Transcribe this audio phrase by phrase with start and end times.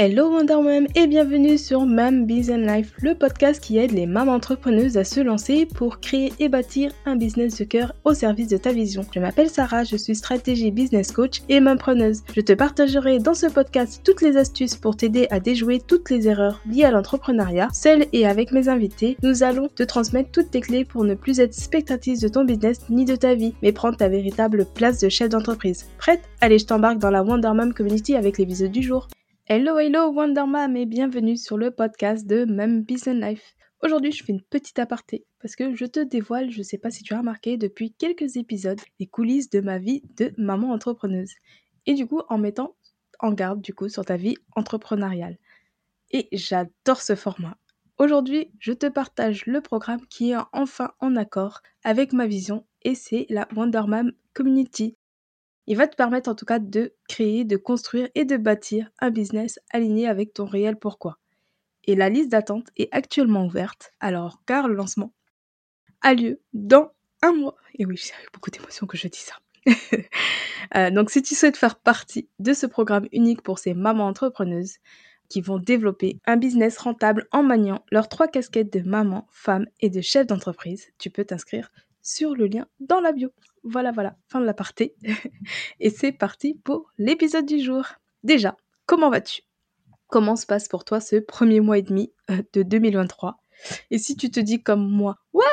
[0.00, 4.34] Hello Wonder Mom et bienvenue sur Mam Business Life, le podcast qui aide les mamans
[4.34, 8.58] entrepreneuses à se lancer pour créer et bâtir un business de cœur au service de
[8.58, 9.04] ta vision.
[9.12, 12.22] Je m'appelle Sarah, je suis stratégie business coach et mampreneuse.
[12.32, 16.28] Je te partagerai dans ce podcast toutes les astuces pour t'aider à déjouer toutes les
[16.28, 17.66] erreurs liées à l'entrepreneuriat.
[17.72, 21.40] Seule et avec mes invités, nous allons te transmettre toutes tes clés pour ne plus
[21.40, 25.08] être spectatrice de ton business ni de ta vie, mais prendre ta véritable place de
[25.08, 25.86] chef d'entreprise.
[25.98, 26.22] Prête?
[26.40, 29.08] Allez, je t'embarque dans la Wonder Mom Community avec l'épisode du jour.
[29.50, 33.56] Hello, hello Wonder Mom et bienvenue sur le podcast de Mum Business Life.
[33.82, 37.02] Aujourd'hui, je fais une petite aparté parce que je te dévoile, je sais pas si
[37.02, 41.32] tu as remarqué depuis quelques épisodes, les coulisses de ma vie de maman entrepreneuse.
[41.86, 42.76] Et du coup, en mettant
[43.20, 45.38] en garde du coup sur ta vie entrepreneuriale.
[46.10, 47.56] Et j'adore ce format.
[47.96, 52.94] Aujourd'hui, je te partage le programme qui est enfin en accord avec ma vision et
[52.94, 54.97] c'est la Wonder Mom Community.
[55.70, 59.10] Il va te permettre en tout cas de créer, de construire et de bâtir un
[59.10, 61.18] business aligné avec ton réel pourquoi.
[61.84, 65.12] Et la liste d'attente est actuellement ouverte, alors car le lancement
[66.00, 67.54] a lieu dans un mois.
[67.74, 69.34] Et oui, j'ai beaucoup d'émotions que je dis ça.
[70.76, 74.74] Euh, donc si tu souhaites faire partie de ce programme unique pour ces mamans entrepreneuses
[75.30, 79.88] qui vont développer un business rentable en maniant leurs trois casquettes de maman, femme et
[79.88, 81.70] de chef d'entreprise, tu peux t'inscrire
[82.02, 83.30] sur le lien dans la bio.
[83.70, 84.92] Voilà, voilà, fin de la partie.
[85.80, 87.84] Et c'est parti pour l'épisode du jour.
[88.22, 89.42] Déjà, comment vas-tu?
[90.06, 93.36] Comment se passe pour toi ce premier mois et demi euh, de 2023
[93.90, 95.44] Et si tu te dis comme moi, what?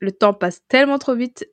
[0.00, 1.44] Le temps passe tellement trop vite,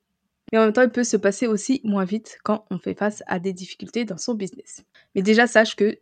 [0.52, 3.24] mais en même temps, il peut se passer aussi moins vite quand on fait face
[3.26, 4.84] à des difficultés dans son business.
[5.16, 5.98] Mais déjà, sache que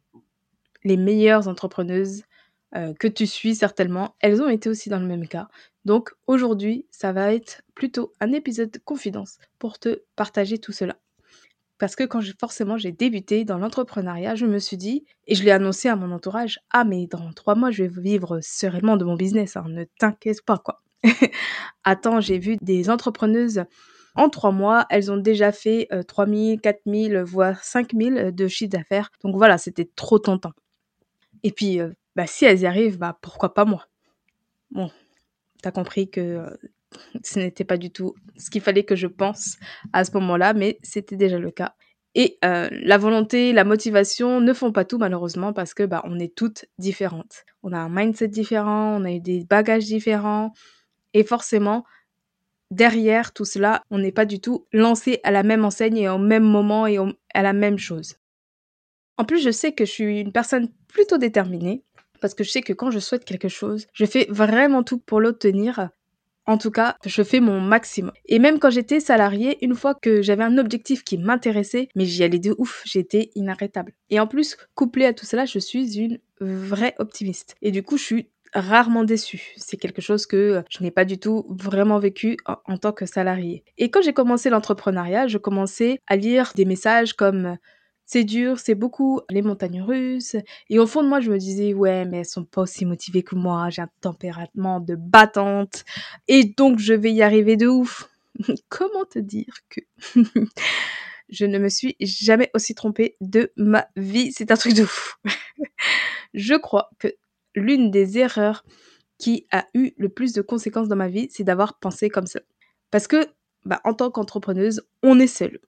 [0.83, 2.23] les meilleures entrepreneuses
[2.75, 5.47] euh, que tu suis certainement, elles ont été aussi dans le même cas.
[5.85, 10.97] Donc aujourd'hui, ça va être plutôt un épisode de confidence pour te partager tout cela.
[11.79, 15.51] Parce que quand forcément j'ai débuté dans l'entrepreneuriat, je me suis dit, et je l'ai
[15.51, 19.15] annoncé à mon entourage, ah mais dans trois mois, je vais vivre sereinement de mon
[19.15, 20.81] business, hein, ne t'inquiète pas quoi.
[21.83, 23.63] Attends, j'ai vu des entrepreneuses
[24.15, 29.09] en trois mois, elles ont déjà fait 3000, 4000, voire 5000 de chiffre d'affaires.
[29.23, 30.51] Donc voilà, c'était trop tentant.
[31.43, 33.87] Et puis, euh, bah, si elles y arrivent, bah, pourquoi pas moi?
[34.71, 34.89] Bon,
[35.61, 36.49] t'as compris que euh,
[37.23, 39.57] ce n'était pas du tout ce qu'il fallait que je pense
[39.93, 41.75] à ce moment-là, mais c'était déjà le cas.
[42.13, 46.19] Et euh, la volonté, la motivation ne font pas tout malheureusement parce que bah, on
[46.19, 47.45] est toutes différentes.
[47.63, 50.53] On a un mindset différent, on a eu des bagages différents
[51.13, 51.85] et forcément
[52.69, 56.17] derrière tout cela, on n'est pas du tout lancé à la même enseigne et au
[56.17, 56.97] même moment et
[57.33, 58.15] à la même chose.
[59.17, 61.83] En plus, je sais que je suis une personne plutôt déterminée
[62.21, 65.19] parce que je sais que quand je souhaite quelque chose, je fais vraiment tout pour
[65.19, 65.89] l'obtenir.
[66.47, 68.11] En tout cas, je fais mon maximum.
[68.25, 72.23] Et même quand j'étais salariée, une fois que j'avais un objectif qui m'intéressait, mais j'y
[72.23, 73.93] allais de ouf, j'étais inarrêtable.
[74.09, 77.55] Et en plus, couplé à tout cela, je suis une vraie optimiste.
[77.61, 79.53] Et du coup, je suis rarement déçue.
[79.57, 83.63] C'est quelque chose que je n'ai pas du tout vraiment vécu en, tant que salariée.
[83.77, 87.57] Et quand j'ai commencé l'entrepreneuriat, je commençais à lire des messages comme
[88.11, 90.35] c'est dur, c'est beaucoup les montagnes russes.
[90.69, 93.23] Et au fond de moi, je me disais, ouais, mais elles sont pas aussi motivées
[93.23, 93.69] que moi.
[93.69, 95.85] J'ai un tempérament de battante.
[96.27, 98.09] Et donc, je vais y arriver de ouf.
[98.69, 99.79] Comment te dire que
[101.29, 104.33] je ne me suis jamais aussi trompée de ma vie?
[104.33, 105.15] C'est un truc de fou.
[106.33, 107.07] je crois que
[107.55, 108.65] l'une des erreurs
[109.19, 112.41] qui a eu le plus de conséquences dans ma vie, c'est d'avoir pensé comme ça.
[112.91, 113.25] Parce que,
[113.63, 115.61] bah, en tant qu'entrepreneuse, on est seul.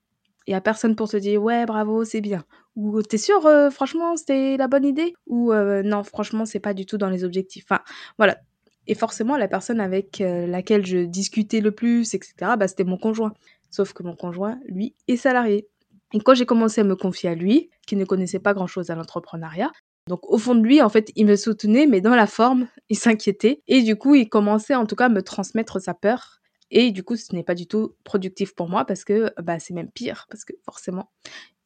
[0.46, 2.44] Il y a personne pour te dire ouais bravo c'est bien
[2.76, 5.14] ou t'es sûr euh, franchement c'était la bonne idée?
[5.26, 7.64] Ou euh, non franchement c'est pas du tout dans les objectifs.
[7.70, 7.82] Enfin
[8.18, 8.38] voilà
[8.86, 12.98] et forcément la personne avec euh, laquelle je discutais le plus etc bah c'était mon
[12.98, 13.32] conjoint.
[13.70, 15.68] Sauf que mon conjoint lui est salarié.
[16.12, 18.90] Et quand j'ai commencé à me confier à lui, qui ne connaissait pas grand chose
[18.90, 19.72] à l'entrepreneuriat,
[20.06, 22.96] donc au fond de lui, en fait, il me soutenait, mais dans la forme, il
[22.96, 23.62] s'inquiétait.
[23.66, 26.40] Et du coup, il commençait en tout cas à me transmettre sa peur
[26.74, 29.72] et du coup, ce n'est pas du tout productif pour moi parce que bah, c'est
[29.72, 31.10] même pire, parce que forcément,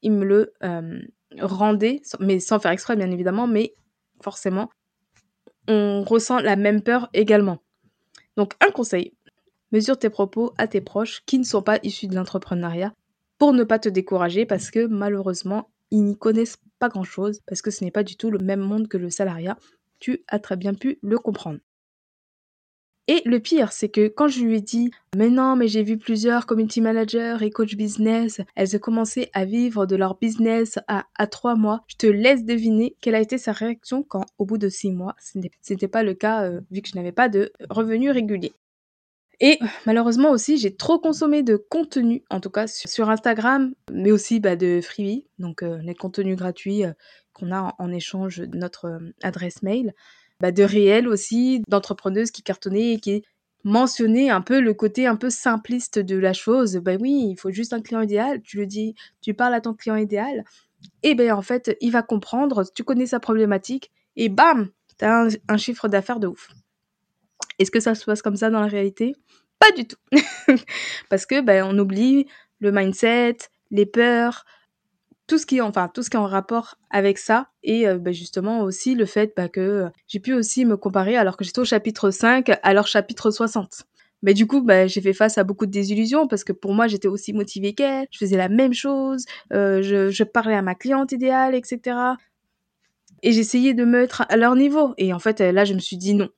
[0.03, 0.53] il me le
[1.41, 3.73] rendait, mais sans faire exprès bien évidemment, mais
[4.21, 4.71] forcément,
[5.67, 7.59] on ressent la même peur également.
[8.37, 9.15] Donc un conseil,
[9.73, 12.93] mesure tes propos à tes proches qui ne sont pas issus de l'entrepreneuriat
[13.39, 17.71] pour ne pas te décourager parce que malheureusement, ils n'y connaissent pas grand-chose parce que
[17.71, 19.57] ce n'est pas du tout le même monde que le salariat.
[20.01, 21.61] Tu as très bien pu le comprendre.
[23.11, 25.97] Et le pire, c'est que quand je lui ai dit Mais non, mais j'ai vu
[25.97, 31.07] plusieurs community managers et coach business, elles ont commencé à vivre de leur business à,
[31.17, 34.59] à trois mois, je te laisse deviner quelle a été sa réaction quand, au bout
[34.59, 37.51] de six mois, ce n'était pas le cas euh, vu que je n'avais pas de
[37.71, 38.53] revenus réguliers.
[39.41, 44.41] Et malheureusement aussi, j'ai trop consommé de contenu, en tout cas sur, Instagram, mais aussi
[44.41, 46.93] bah, de freebie, donc euh, les contenus gratuits euh,
[47.35, 49.95] qu'on a en, échange de notre euh, adresse mail,
[50.41, 53.23] bah, de réels aussi, d'entrepreneuses qui cartonnaient et qui
[53.65, 56.77] mentionnaient un peu le côté un peu simpliste de la chose.
[56.77, 58.41] Bah oui, il faut juste un client idéal.
[58.43, 60.45] Tu le dis, tu parles à ton client idéal.
[61.03, 65.29] Et ben en fait, il va comprendre, tu connais sa problématique et bam, tu as
[65.49, 66.49] un, chiffre d'affaires de ouf.
[67.59, 69.17] Est-ce que ça se passe comme ça dans la réalité?
[69.59, 69.99] Pas du tout.
[71.11, 72.27] Parce que ben, on oublie
[72.61, 73.39] le mindset,
[73.71, 74.45] les peurs,
[75.29, 77.49] tout ce qui est, enfin, tout ce qui est en rapport avec ça.
[77.63, 81.37] Et euh, ben, justement aussi le fait bah, que j'ai pu aussi me comparer alors
[81.37, 83.85] que j'étais au chapitre 5 à leur chapitre 60.
[84.23, 86.89] Mais du coup, bah, j'ai fait face à beaucoup de désillusions parce que pour moi,
[86.89, 90.75] j'étais aussi motivée qu'elle, je faisais la même chose, euh, je, je, parlais à ma
[90.75, 91.97] cliente idéale, etc.
[93.23, 94.95] Et j'essayais de me mettre à leur niveau.
[94.97, 96.31] Et en fait, là, je me suis dit non.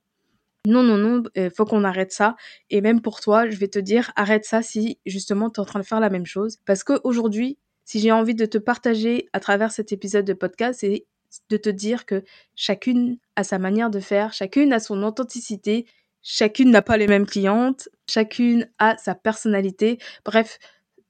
[0.67, 2.37] Non, non, non, il euh, faut qu'on arrête ça.
[2.69, 5.65] Et même pour toi, je vais te dire, arrête ça si justement tu es en
[5.65, 6.59] train de faire la même chose.
[6.67, 7.59] Parce qu'aujourd'hui,
[7.91, 11.07] si j'ai envie de te partager à travers cet épisode de podcast, c'est
[11.49, 12.23] de te dire que
[12.55, 15.87] chacune a sa manière de faire, chacune a son authenticité,
[16.23, 19.99] chacune n'a pas les mêmes clientes, chacune a sa personnalité.
[20.25, 20.61] Bref,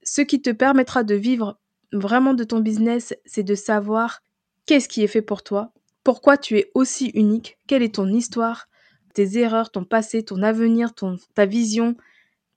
[0.05, 1.61] ce qui te permettra de vivre
[1.93, 4.23] vraiment de ton business, c'est de savoir
[4.65, 8.71] qu'est-ce qui est fait pour toi, pourquoi tu es aussi unique, quelle est ton histoire,
[9.13, 10.95] tes erreurs, ton passé, ton avenir,
[11.35, 11.95] ta vision,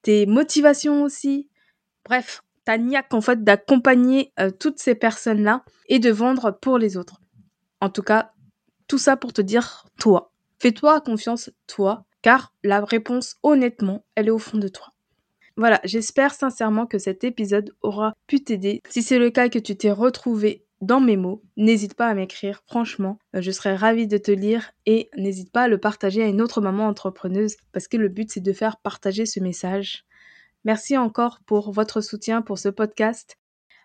[0.00, 1.46] tes motivations aussi.
[2.06, 6.96] Bref, ta niaque en fait d'accompagner euh, toutes ces personnes-là et de vendre pour les
[6.96, 7.20] autres.
[7.80, 8.32] En tout cas,
[8.88, 10.32] tout ça pour te dire toi.
[10.58, 14.88] Fais-toi confiance, toi, car la réponse, honnêtement, elle est au fond de toi.
[15.56, 18.82] Voilà, j'espère sincèrement que cet épisode aura pu t'aider.
[18.88, 22.62] Si c'est le cas que tu t'es retrouvé dans mes mots, n'hésite pas à m'écrire,
[22.66, 26.26] franchement, euh, je serais ravie de te lire et n'hésite pas à le partager à
[26.26, 30.04] une autre maman entrepreneuse parce que le but c'est de faire partager ce message.
[30.64, 33.36] Merci encore pour votre soutien pour ce podcast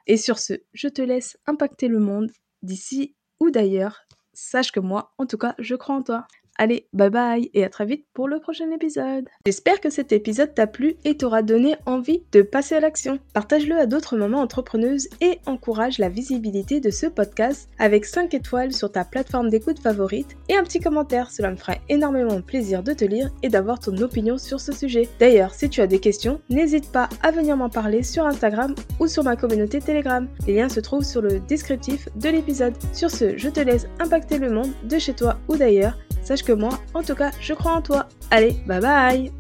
[0.08, 2.32] et sur ce, je te laisse impacter le monde
[2.62, 4.02] d'ici ou d'ailleurs.
[4.34, 6.26] Sache que moi, en tout cas, je crois en toi.
[6.62, 9.30] Allez, bye bye et à très vite pour le prochain épisode.
[9.46, 13.18] J'espère que cet épisode t'a plu et t'aura donné envie de passer à l'action.
[13.34, 18.74] Partage-le à d'autres mamans entrepreneuses et encourage la visibilité de ce podcast avec 5 étoiles
[18.74, 21.32] sur ta plateforme d'écoute favorite et un petit commentaire.
[21.32, 25.08] Cela me ferait énormément plaisir de te lire et d'avoir ton opinion sur ce sujet.
[25.18, 29.08] D'ailleurs, si tu as des questions, n'hésite pas à venir m'en parler sur Instagram ou
[29.08, 30.28] sur ma communauté Telegram.
[30.46, 32.76] Les liens se trouvent sur le descriptif de l'épisode.
[32.92, 35.98] Sur ce, je te laisse impacter le monde de chez toi ou d'ailleurs.
[36.24, 38.08] Sache que moi, en tout cas, je crois en toi.
[38.32, 39.32] Allez, bye bye